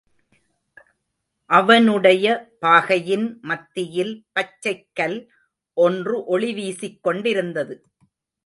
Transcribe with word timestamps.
அவனுடைய 1.49 2.25
பாகையின் 2.61 3.27
மத்தியில் 3.41 4.25
பச்சைக்கல் 4.35 5.27
ஒன்று 5.77 6.23
ஒளி 6.25 6.53
வீசிக் 6.53 7.03
கொண்டிருந்தது. 7.03 7.75